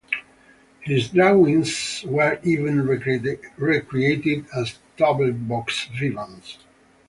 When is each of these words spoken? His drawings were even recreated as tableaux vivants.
His 0.79 1.09
drawings 1.09 2.03
were 2.07 2.39
even 2.41 2.87
recreated 2.87 4.47
as 4.57 4.79
tableaux 4.97 5.67
vivants. 5.99 6.57